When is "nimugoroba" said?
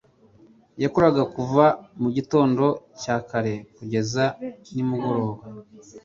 4.73-5.43